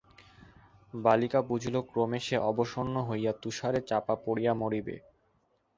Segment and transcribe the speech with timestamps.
[0.93, 4.95] বালিকা বুঝিল ক্রমে সে অবসন্ন হইয়া তুষারে চাপা পড়িয়া মরিবে।